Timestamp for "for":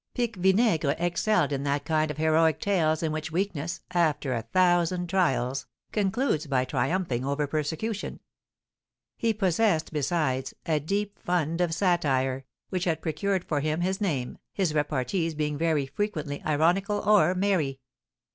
13.45-13.59